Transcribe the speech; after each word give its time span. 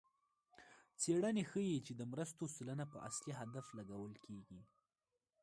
څېړنې 1.01 1.43
ښيي 1.51 1.77
چې 1.85 1.93
د 1.99 2.01
مرستو 2.11 2.43
سلنه 2.55 2.85
په 2.93 2.97
اصلي 3.09 3.33
هدف 3.39 3.65
لګول 3.77 4.13
کېږي. 4.25 4.61